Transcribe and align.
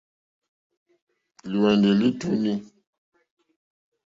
Lúwɛ̀ndì 1.51 1.91
lítúnì. 1.99 2.53